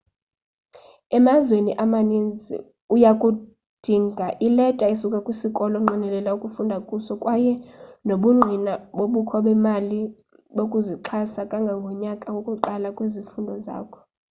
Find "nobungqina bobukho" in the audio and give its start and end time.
8.07-9.37